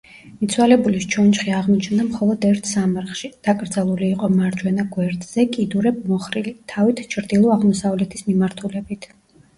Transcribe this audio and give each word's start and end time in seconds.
მიცვალებულის 0.43 1.03
ჩონჩხი 1.15 1.51
აღმოჩნდა 1.57 2.05
მხოლოდ 2.07 2.47
ერთ 2.51 2.71
სამარხში: 2.71 3.29
დაკრძალული 3.49 4.09
იყო 4.15 4.31
მარჯვენა 4.39 4.87
გვერდზე, 4.97 5.47
კიდურებმოხრილი, 5.59 6.57
თავით 6.75 7.07
ჩრდილო-აღმოსავლეთის 7.15 8.31
მიმართულებით. 8.33 9.11